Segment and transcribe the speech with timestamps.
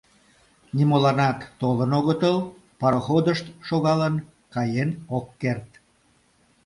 [0.75, 2.37] —Нимоланат толын огытыл,
[2.79, 4.15] пароходышт шогалын,
[4.53, 5.69] каен ок керт...